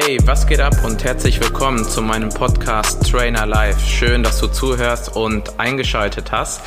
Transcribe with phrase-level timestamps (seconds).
[0.00, 3.84] Hey, was geht ab und herzlich willkommen zu meinem Podcast Trainer Live.
[3.84, 6.60] Schön, dass du zuhörst und eingeschaltet hast.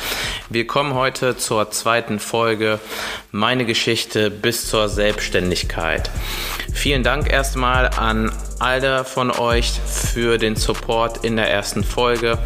[0.50, 2.78] Wir kommen heute zur zweiten Folge
[3.30, 6.10] Meine Geschichte bis zur Selbstständigkeit.
[6.74, 12.36] Vielen Dank erstmal an alle von euch für den Support in der ersten Folge.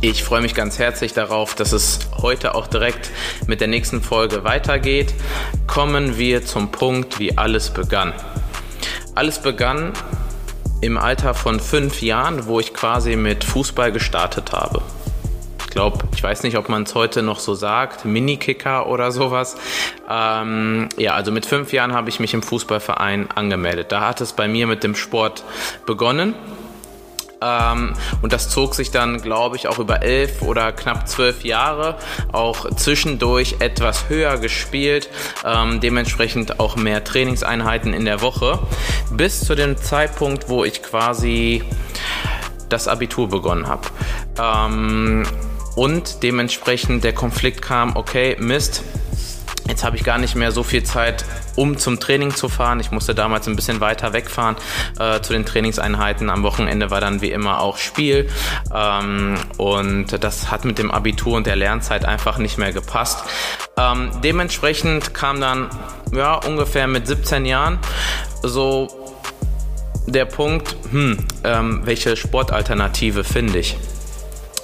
[0.00, 3.10] Ich freue mich ganz herzlich darauf, dass es heute auch direkt
[3.48, 5.12] mit der nächsten Folge weitergeht.
[5.66, 8.12] Kommen wir zum Punkt, wie alles begann.
[9.14, 9.92] Alles begann
[10.80, 14.80] im Alter von fünf Jahren, wo ich quasi mit Fußball gestartet habe.
[15.60, 19.56] Ich glaube, ich weiß nicht, ob man es heute noch so sagt, Minikicker oder sowas.
[20.08, 23.92] Ähm, ja, also mit fünf Jahren habe ich mich im Fußballverein angemeldet.
[23.92, 25.44] Da hat es bei mir mit dem Sport
[25.84, 26.34] begonnen.
[27.42, 31.96] Ähm, und das zog sich dann, glaube ich, auch über elf oder knapp zwölf Jahre,
[32.30, 35.08] auch zwischendurch etwas höher gespielt,
[35.44, 38.58] ähm, dementsprechend auch mehr Trainingseinheiten in der Woche,
[39.10, 41.62] bis zu dem Zeitpunkt, wo ich quasi
[42.68, 43.88] das Abitur begonnen habe.
[44.38, 45.24] Ähm,
[45.74, 48.82] und dementsprechend der Konflikt kam, okay, Mist,
[49.68, 51.24] Jetzt habe ich gar nicht mehr so viel Zeit,
[51.56, 52.80] um zum Training zu fahren.
[52.80, 54.56] Ich musste damals ein bisschen weiter wegfahren
[54.98, 56.30] äh, zu den Trainingseinheiten.
[56.30, 58.28] Am Wochenende war dann wie immer auch Spiel.
[58.74, 63.24] Ähm, und das hat mit dem Abitur und der Lernzeit einfach nicht mehr gepasst.
[63.76, 65.70] Ähm, dementsprechend kam dann
[66.12, 67.78] ja, ungefähr mit 17 Jahren
[68.42, 68.88] so
[70.06, 73.76] der Punkt, hm, ähm, welche Sportalternative finde ich?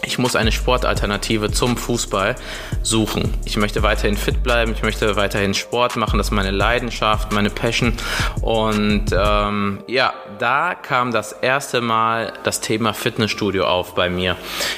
[0.09, 2.35] Ich muss eine Sportalternative zum Fußball
[2.83, 3.35] suchen.
[3.45, 7.51] Ich möchte weiterhin fit bleiben, ich möchte weiterhin Sport machen, das ist meine Leidenschaft, meine
[7.51, 7.93] Passion.
[8.41, 14.37] Und ähm, ja, da kam das erste Mal das Thema Fitnessstudio auf bei mir.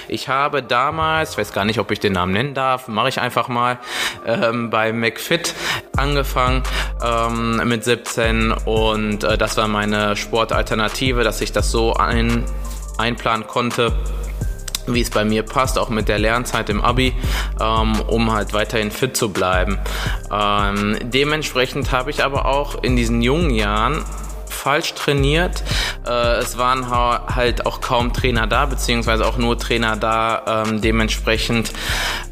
[0.09, 3.21] Ich habe damals, ich weiß gar nicht, ob ich den Namen nennen darf, mache ich
[3.21, 3.79] einfach mal,
[4.27, 5.55] ähm, bei McFit
[5.97, 6.65] angefangen
[7.05, 12.45] ähm, mit 17 und äh, das war meine Sportalternative, dass ich das so ein,
[12.99, 13.93] einplanen konnte
[14.95, 17.15] wie es bei mir passt, auch mit der Lernzeit im Abi,
[17.61, 19.79] ähm, um halt weiterhin fit zu bleiben.
[20.33, 24.05] Ähm, dementsprechend habe ich aber auch in diesen jungen Jahren
[24.61, 25.63] falsch trainiert.
[26.07, 30.65] Äh, es waren halt auch kaum Trainer da, beziehungsweise auch nur Trainer da.
[30.67, 31.73] Ähm, dementsprechend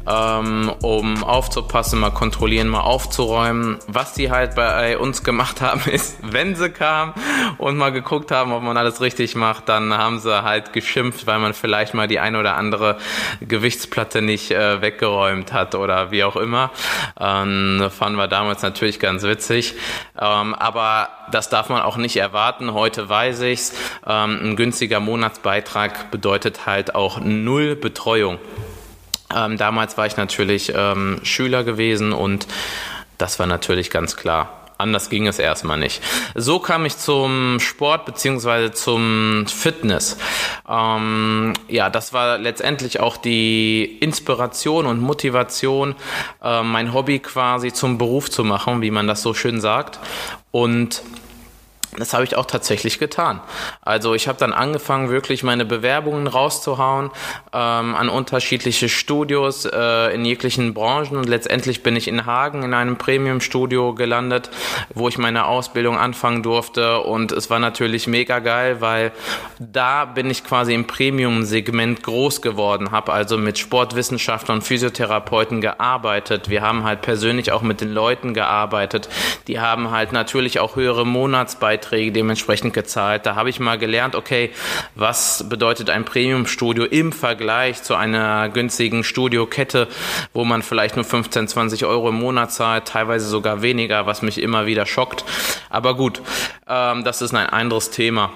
[0.09, 3.77] ähm, um aufzupassen, mal kontrollieren, mal aufzuräumen.
[3.87, 7.13] Was die halt bei uns gemacht haben, ist, wenn sie kamen
[7.57, 11.39] und mal geguckt haben, ob man alles richtig macht, dann haben sie halt geschimpft, weil
[11.39, 12.97] man vielleicht mal die eine oder andere
[13.41, 16.71] Gewichtsplatte nicht äh, weggeräumt hat oder wie auch immer.
[17.19, 19.75] Ähm, fanden wir damals natürlich ganz witzig.
[20.19, 22.73] Ähm, aber das darf man auch nicht erwarten.
[22.73, 23.73] Heute weiß ich's.
[24.07, 28.39] Ähm, ein günstiger Monatsbeitrag bedeutet halt auch null Betreuung.
[29.35, 32.47] Ähm, damals war ich natürlich ähm, Schüler gewesen und
[33.17, 34.59] das war natürlich ganz klar.
[34.79, 36.01] Anders ging es erstmal nicht.
[36.35, 40.17] So kam ich zum Sport beziehungsweise zum Fitness.
[40.69, 45.95] Ähm, ja, das war letztendlich auch die Inspiration und Motivation,
[46.41, 49.99] äh, mein Hobby quasi zum Beruf zu machen, wie man das so schön sagt.
[50.51, 51.03] Und
[51.97, 53.41] das habe ich auch tatsächlich getan.
[53.81, 57.09] Also ich habe dann angefangen, wirklich meine Bewerbungen rauszuhauen
[57.51, 62.73] ähm, an unterschiedliche Studios äh, in jeglichen Branchen und letztendlich bin ich in Hagen in
[62.73, 64.51] einem Premium-Studio gelandet,
[64.93, 69.11] wo ich meine Ausbildung anfangen durfte und es war natürlich mega geil, weil
[69.57, 76.49] da bin ich quasi im Premium-Segment groß geworden, habe also mit Sportwissenschaftlern und Physiotherapeuten gearbeitet.
[76.49, 79.09] Wir haben halt persönlich auch mit den Leuten gearbeitet.
[79.47, 83.25] Die haben halt natürlich auch höhere Monatsbeiträge Beiträge dementsprechend gezahlt.
[83.25, 84.51] Da habe ich mal gelernt, okay,
[84.95, 89.87] was bedeutet ein Premium-Studio im Vergleich zu einer günstigen Studiokette,
[90.33, 94.41] wo man vielleicht nur 15, 20 Euro im Monat zahlt, teilweise sogar weniger, was mich
[94.41, 95.23] immer wieder schockt.
[95.69, 96.21] Aber gut,
[96.67, 98.31] ähm, das ist ein anderes Thema.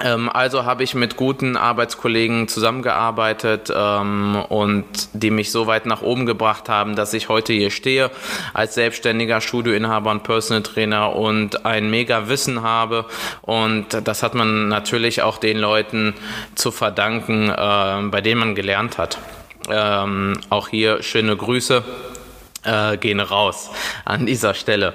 [0.00, 6.02] Ähm, also habe ich mit guten Arbeitskollegen zusammengearbeitet ähm, und die mich so weit nach
[6.02, 8.10] oben gebracht haben, dass ich heute hier stehe
[8.54, 13.06] als selbstständiger Studioinhaber und Personal Trainer und ein mega Wissen habe.
[13.42, 16.14] Und das hat man natürlich auch den Leuten
[16.54, 19.18] zu verdanken, äh, bei denen man gelernt hat.
[19.70, 21.84] Ähm, auch hier schöne Grüße
[22.64, 23.70] äh, gehen raus
[24.04, 24.94] an dieser Stelle.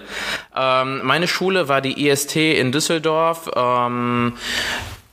[0.55, 3.49] Ähm, meine Schule war die IST in Düsseldorf.
[3.55, 4.33] Ähm,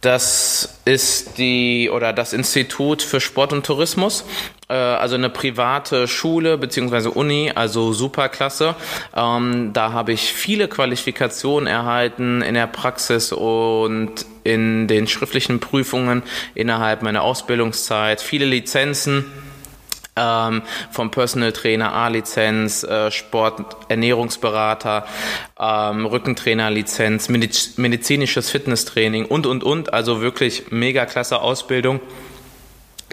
[0.00, 4.24] das ist die oder das Institut für Sport und Tourismus,
[4.68, 8.76] äh, also eine private Schule beziehungsweise Uni, also Superklasse.
[9.14, 16.22] Ähm, da habe ich viele Qualifikationen erhalten in der Praxis und in den schriftlichen Prüfungen
[16.54, 19.26] innerhalb meiner Ausbildungszeit, viele Lizenzen
[20.16, 25.06] ähm, vom Personal Trainer A-Lizenz, äh, Sport-Ernährungsberater,
[25.58, 29.92] ähm, Rückentrainer-Lizenz, Mediz medizinisches Fitnesstraining und, und, und.
[29.92, 32.00] Also wirklich mega klasse Ausbildung.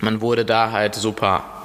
[0.02, 1.57] Man wurde da halt super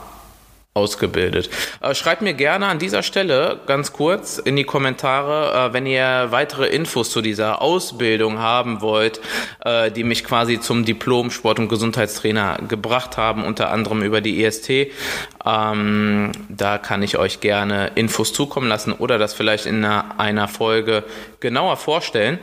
[0.74, 1.50] ausgebildet.
[1.82, 6.28] Äh, schreibt mir gerne an dieser Stelle ganz kurz in die Kommentare, äh, wenn ihr
[6.30, 9.20] weitere Infos zu dieser Ausbildung haben wollt,
[9.64, 14.42] äh, die mich quasi zum Diplom Sport- und Gesundheitstrainer gebracht haben, unter anderem über die
[14.42, 14.92] IST.
[15.44, 20.48] Ähm, da kann ich euch gerne Infos zukommen lassen oder das vielleicht in einer, einer
[20.48, 21.04] Folge
[21.40, 22.38] genauer vorstellen.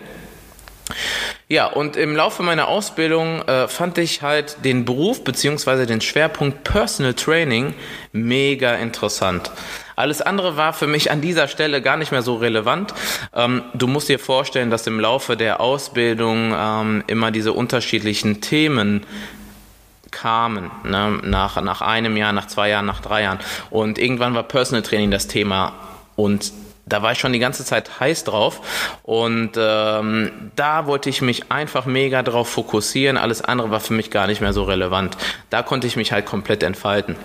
[1.48, 6.64] Ja, und im Laufe meiner Ausbildung äh, fand ich halt den Beruf beziehungsweise den Schwerpunkt
[6.64, 7.74] Personal Training
[8.12, 9.52] mega interessant.
[9.96, 12.94] Alles andere war für mich an dieser Stelle gar nicht mehr so relevant.
[13.36, 19.06] Ähm, du musst dir vorstellen, dass im Laufe der Ausbildung ähm, immer diese unterschiedlichen Themen
[20.12, 21.20] kamen, ne?
[21.24, 23.40] nach, nach einem Jahr, nach zwei Jahren, nach drei Jahren.
[23.70, 25.74] Und irgendwann war Personal Training das Thema
[26.16, 26.52] und
[26.90, 28.62] da war ich schon die ganze Zeit heiß drauf
[29.04, 33.18] und ähm, da wollte ich mich einfach mega drauf fokussieren.
[33.18, 35.16] Alles andere war für mich gar nicht mehr so relevant.
[35.50, 37.16] Da konnte ich mich halt komplett entfalten.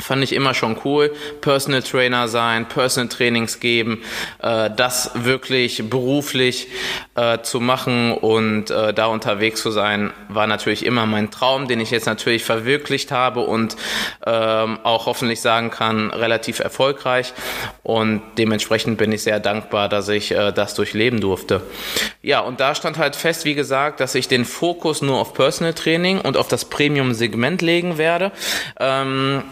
[0.00, 1.12] Fand ich immer schon cool.
[1.40, 4.02] Personal Trainer sein, Personal Trainings geben,
[4.42, 6.68] äh, das wirklich beruflich
[7.14, 11.80] äh, zu machen und äh, da unterwegs zu sein, war natürlich immer mein Traum, den
[11.80, 13.76] ich jetzt natürlich verwirklicht habe und
[14.26, 17.32] ähm, auch hoffentlich sagen kann, relativ erfolgreich.
[17.82, 21.62] Und dementsprechend bin ich sehr dankbar, dass ich äh, das durchleben durfte.
[22.22, 25.74] Ja, und da stand halt fest, wie gesagt, dass ich den Fokus nur auf Personal
[25.74, 28.32] Training und auf das Premium-Segment legen werde.
[28.78, 29.42] Ähm,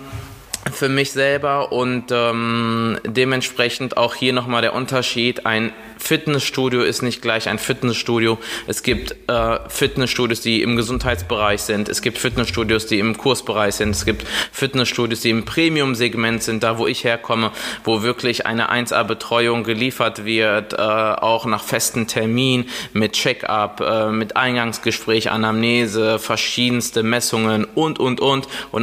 [0.72, 5.46] für mich selber und ähm, dementsprechend auch hier nochmal der Unterschied.
[5.46, 8.38] Ein Fitnessstudio ist nicht gleich ein Fitnessstudio.
[8.66, 11.88] Es gibt äh, Fitnessstudios, die im Gesundheitsbereich sind.
[11.88, 13.90] Es gibt Fitnessstudios, die im Kursbereich sind.
[13.90, 17.50] Es gibt Fitnessstudios, die im Premium-Segment sind, da wo ich herkomme,
[17.84, 24.36] wo wirklich eine 1A-Betreuung geliefert wird, äh, auch nach festen Termin mit Check-up, äh, mit
[24.36, 28.48] Eingangsgespräch, Anamnese, verschiedenste Messungen und, und, und.
[28.70, 28.82] Und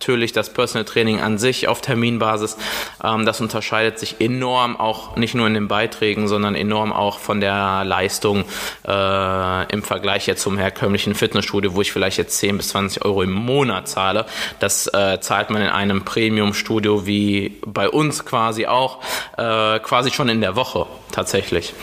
[0.00, 2.56] natürlich das Personal Training an sich auf Terminbasis.
[3.04, 7.40] Ähm, das unterscheidet sich enorm, auch nicht nur in den Beiträgen, sondern enorm auch von
[7.40, 8.44] der Leistung
[8.88, 13.22] äh, im Vergleich jetzt zum herkömmlichen Fitnessstudio, wo ich vielleicht jetzt 10 bis 20 Euro
[13.22, 14.24] im Monat zahle.
[14.58, 19.00] Das äh, zahlt man in einem Premium-Studio wie bei uns quasi auch,
[19.36, 21.74] äh, quasi schon in der Woche tatsächlich.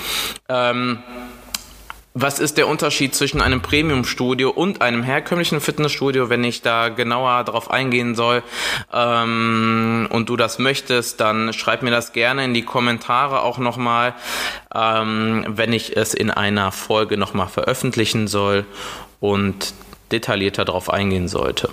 [0.50, 1.04] Ähm,
[2.20, 6.30] was ist der Unterschied zwischen einem Premium-Studio und einem herkömmlichen Fitnessstudio?
[6.30, 8.42] Wenn ich da genauer drauf eingehen soll
[8.92, 14.16] ähm, und du das möchtest, dann schreib mir das gerne in die Kommentare auch nochmal,
[14.74, 18.66] ähm, wenn ich es in einer Folge nochmal veröffentlichen soll
[19.20, 19.76] und
[20.12, 21.70] detaillierter darauf eingehen sollte.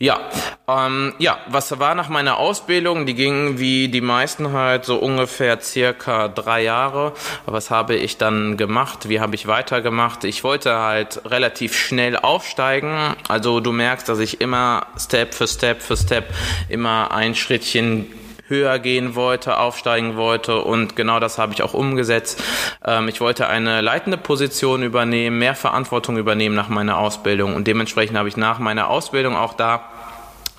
[0.00, 0.20] Ja,
[0.68, 3.04] ähm, ja, was war nach meiner Ausbildung?
[3.04, 7.14] Die ging wie die meisten halt so ungefähr circa drei Jahre.
[7.46, 9.08] Was habe ich dann gemacht?
[9.08, 10.22] Wie habe ich weitergemacht?
[10.22, 13.16] Ich wollte halt relativ schnell aufsteigen.
[13.26, 16.32] Also du merkst, dass ich immer Step für Step für Step
[16.68, 18.06] immer ein Schrittchen
[18.48, 20.60] höher gehen wollte, aufsteigen wollte.
[20.62, 22.42] Und genau das habe ich auch umgesetzt.
[22.84, 27.54] Ähm, ich wollte eine leitende Position übernehmen, mehr Verantwortung übernehmen nach meiner Ausbildung.
[27.54, 29.82] Und dementsprechend habe ich nach meiner Ausbildung auch da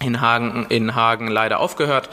[0.01, 2.10] in Hagen, in Hagen leider aufgehört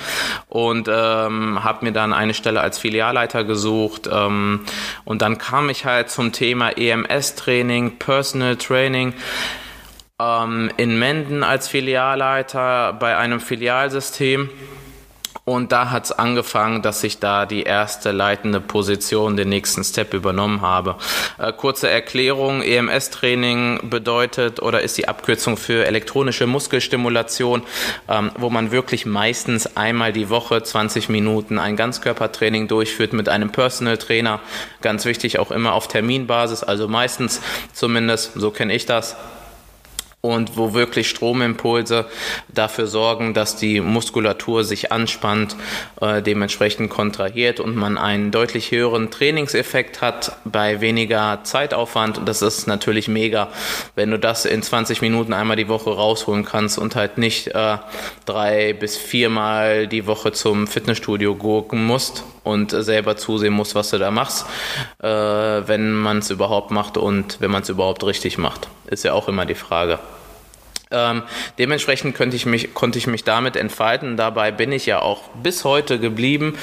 [0.49, 4.09] und ähm, habe mir dann eine Stelle als Filialleiter gesucht.
[4.13, 4.65] Ähm,
[5.05, 9.15] und dann kam ich halt zum Thema EMS-Training, Personal Training
[10.21, 14.51] ähm, in Menden als Filialleiter bei einem Filialsystem
[15.47, 20.13] und da hat es angefangen, dass ich da die erste leitende Position, den nächsten Step
[20.13, 20.97] übernommen habe.
[21.39, 27.63] Äh, kurze Erklärung, EMS-Training bedeutet oder ist die Abkürzung für elektronische Muskelstimulation,
[28.09, 33.51] ähm, wo man wirklich meistens einmal die Woche 20 Minuten ein Ganzkörpertraining durchführt mit einem
[33.51, 34.41] Personal Trainer.
[34.83, 37.41] Ganz wichtig auch immer auf Terminbasis, also meistens
[37.73, 39.15] zumindest, so kenne ich das,
[40.27, 42.07] und wo wirklich Stromimpulse
[42.49, 45.57] dafür sorgen, dass die Muskulatur sich anspannt,
[46.01, 52.19] äh, dementsprechend kontrahiert und man einen deutlich höheren Trainingseffekt hat bei weniger Zeitaufwand.
[52.19, 53.49] Und das ist natürlich mega,
[53.95, 57.79] wenn du das in 20 Minuten einmal die Woche rausholen kannst und halt nicht äh,
[58.25, 63.99] drei bis viermal die Woche zum Fitnessstudio gurken musst und selber zusehen musst, was du
[63.99, 64.47] da machst,
[65.03, 68.69] äh, wenn man es überhaupt macht und wenn man es überhaupt richtig macht.
[68.87, 69.99] Ist ja auch immer die Frage.
[70.93, 71.25] Ähm,
[71.59, 74.17] dementsprechend könnte ich mich, konnte ich mich damit entfalten.
[74.17, 76.57] Dabei bin ich ja auch bis heute geblieben.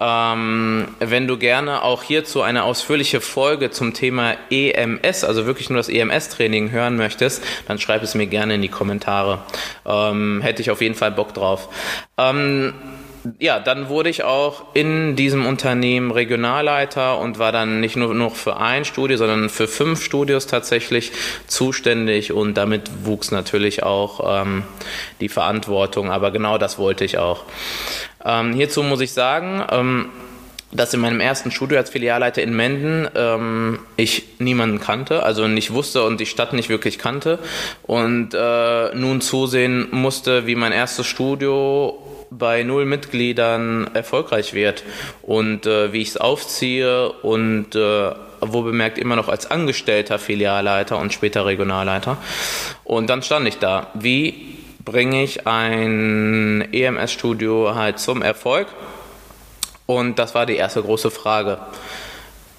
[0.00, 5.78] Ähm, wenn du gerne auch hierzu eine ausführliche Folge zum Thema EMS, also wirklich nur
[5.78, 9.40] das EMS-Training hören möchtest, dann schreib es mir gerne in die Kommentare.
[9.84, 11.68] Ähm, hätte ich auf jeden Fall Bock drauf.
[13.38, 18.34] Ja, dann wurde ich auch in diesem Unternehmen Regionalleiter und war dann nicht nur noch
[18.34, 21.10] für ein Studio, sondern für fünf Studios tatsächlich
[21.46, 22.32] zuständig.
[22.32, 24.64] Und damit wuchs natürlich auch ähm,
[25.20, 27.44] die Verantwortung, aber genau das wollte ich auch.
[28.24, 30.10] Ähm, hierzu muss ich sagen, ähm,
[30.74, 35.72] dass in meinem ersten Studio als Filialleiter in Menden ähm, ich niemanden kannte, also nicht
[35.72, 37.38] wusste und die Stadt nicht wirklich kannte.
[37.84, 44.84] Und äh, nun zusehen musste, wie mein erstes Studio bei null Mitgliedern erfolgreich wird
[45.22, 50.98] und äh, wie ich es aufziehe und äh, wo bemerkt immer noch als angestellter Filialleiter
[50.98, 52.18] und später Regionalleiter.
[52.84, 53.88] Und dann stand ich da.
[53.94, 58.68] Wie bringe ich ein EMS-Studio halt zum Erfolg?
[59.86, 61.58] Und das war die erste große Frage.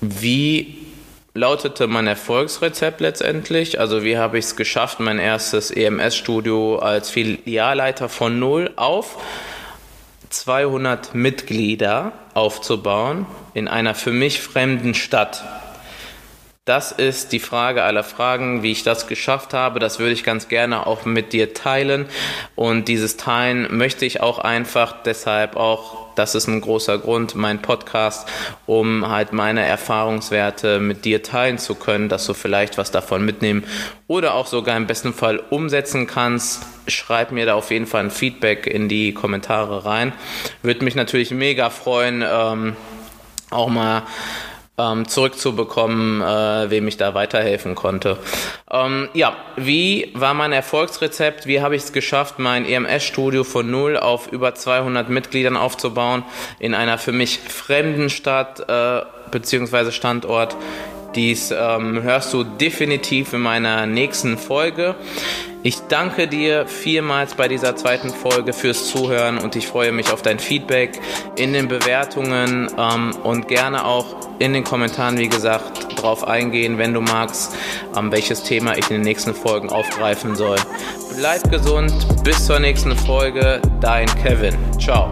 [0.01, 0.85] Wie
[1.33, 3.79] lautete mein Erfolgsrezept letztendlich?
[3.79, 9.17] Also wie habe ich es geschafft, mein erstes EMS-Studio als Filialleiter von null auf
[10.35, 15.43] 200 Mitglieder aufzubauen in einer für mich fremden Stadt.
[16.65, 19.79] Das ist die Frage aller Fragen, wie ich das geschafft habe.
[19.79, 22.07] Das würde ich ganz gerne auch mit dir teilen.
[22.55, 27.61] Und dieses Teilen möchte ich auch einfach deshalb auch, das ist ein großer Grund, mein
[27.61, 28.27] Podcast,
[28.65, 33.63] um halt meine Erfahrungswerte mit dir teilen zu können, dass du vielleicht was davon mitnehmen
[34.07, 36.65] oder auch sogar im besten Fall umsetzen kannst.
[36.87, 40.13] Schreib mir da auf jeden Fall ein Feedback in die Kommentare rein.
[40.63, 42.75] Würde mich natürlich mega freuen, ähm,
[43.51, 44.01] auch mal
[44.77, 48.17] ähm, zurückzubekommen, äh, wem ich da weiterhelfen konnte.
[48.69, 51.47] Ähm, ja, wie war mein Erfolgsrezept?
[51.47, 56.23] Wie habe ich es geschafft, mein EMS-Studio von null auf über 200 Mitgliedern aufzubauen
[56.59, 59.01] in einer für mich fremden Stadt äh,
[59.31, 59.91] bzw.
[59.91, 60.55] Standort?
[61.15, 64.95] Dies ähm, hörst du definitiv in meiner nächsten Folge.
[65.65, 70.21] Ich danke dir vielmals bei dieser zweiten Folge fürs Zuhören und ich freue mich auf
[70.21, 71.01] dein Feedback
[71.37, 74.05] in den Bewertungen ähm, und gerne auch
[74.37, 77.55] in den Kommentaren, wie gesagt, drauf eingehen, wenn du magst,
[77.97, 80.57] ähm, welches Thema ich in den nächsten Folgen aufgreifen soll.
[81.17, 81.91] Bleib gesund,
[82.23, 84.55] bis zur nächsten Folge, dein Kevin.
[84.79, 85.11] Ciao.